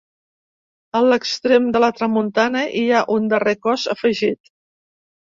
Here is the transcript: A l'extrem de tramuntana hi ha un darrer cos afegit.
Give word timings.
A 0.99 1.01
l'extrem 1.07 1.67
de 1.75 1.89
tramuntana 1.99 2.63
hi 2.79 2.85
ha 2.91 3.01
un 3.17 3.27
darrer 3.35 3.53
cos 3.67 3.83
afegit. 3.95 4.51